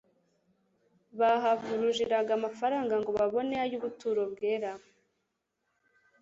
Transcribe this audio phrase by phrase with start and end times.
[1.19, 4.71] Bahavurujiraga amafaranga ngo babone ay'ubuturo bwera.